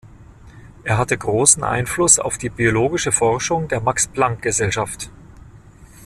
Er 0.83 0.97
hatte 0.97 1.15
großen 1.15 1.63
Einfluß 1.63 2.17
auf 2.17 2.39
die 2.39 2.49
biologische 2.49 3.11
Forschung 3.11 3.67
der 3.67 3.81
Max-Planck-Gesellschaft. 3.81 5.11